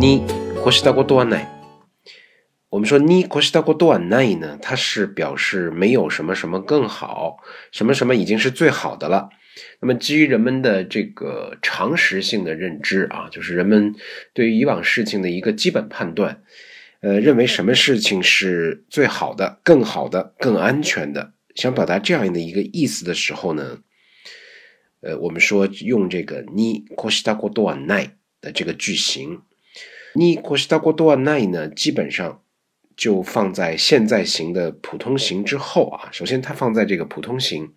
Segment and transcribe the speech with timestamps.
[0.00, 0.24] 你
[0.62, 1.50] 过时到过多无奈？
[2.70, 4.56] 我们说你过时到过多无奈呢？
[4.62, 7.38] 它是表示没有什么什么更好，
[7.72, 9.30] 什么什么已经是最好的了。
[9.80, 13.96] 那么基于人们的这个常识性的认知啊，就是人们
[14.34, 16.44] 对于以往事情的一个基本判断，
[17.00, 23.78] 呃，认为什么事情是最好的、更好的、更安全的，想表达这样的一个意思的时候呢，
[25.00, 29.40] 呃，我们说用这个你过时到过多无奈的这个句型。
[30.14, 32.40] に越したことはない呢，基本上
[32.96, 36.08] 就放在现在型的普通型之后啊。
[36.12, 37.68] 首先，它放在这个普通形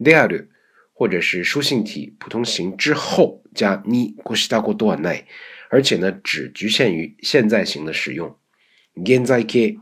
[0.00, 0.48] である
[0.92, 5.24] 或者是书信体普通型之后加に越したことはない，
[5.70, 8.36] 而且呢，只局限于现在型的使用。
[9.04, 9.78] 現在 k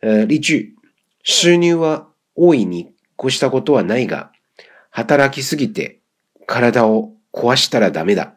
[0.00, 0.76] 呃，例句：
[1.24, 4.28] 収入は大いに越したことはないが、
[4.90, 6.00] 働きすぎて
[6.46, 8.34] 体を壊したらダメだ。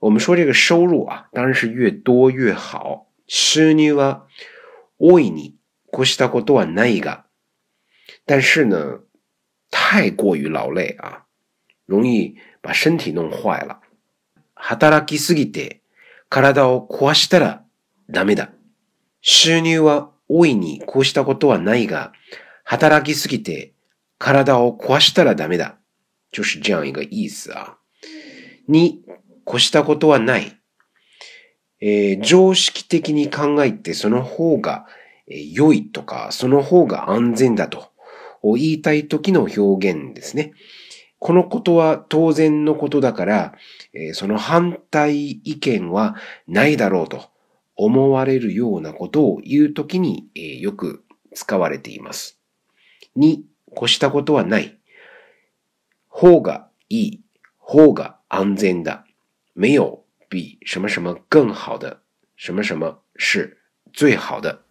[0.00, 3.06] 我们说这个收入啊，当然是越多越好。
[3.26, 4.22] 收入は
[4.98, 5.56] 多いに
[5.90, 7.24] こうしたことはないが，
[8.24, 9.00] 但是呢，
[9.70, 11.24] 太过于劳累啊，
[11.86, 13.80] 容易把身体弄坏了。
[14.54, 15.80] 働き過ぎて
[16.28, 17.64] 体を壊したら
[18.08, 18.50] ダメだ。
[19.20, 22.12] 收入は多いにこうしたことはないが，
[22.64, 23.72] 働き過ぎて
[24.18, 25.76] 体を壊したらダメだ。
[26.30, 27.78] 就是这样一个意思啊，
[28.66, 29.02] 你。
[29.48, 30.52] 越したことはない。
[31.80, 34.86] えー、常識的に考えてその方が
[35.26, 37.88] 良いとか、その方が安全だと
[38.42, 40.52] 言いたい時の表現ですね。
[41.20, 43.54] このことは当然のことだから、
[44.12, 47.24] その反対意見はないだろうと
[47.76, 50.28] 思われるようなことを言うときに
[50.60, 51.04] よく
[51.34, 52.38] 使われています。
[53.16, 53.44] に
[53.76, 54.78] 越したことはない。
[56.08, 57.20] 方がいい。
[57.58, 59.04] 方が安全だ。
[59.60, 62.02] 没有比什么什么更好的，
[62.36, 63.58] 什么什么是
[63.92, 64.62] 最好的。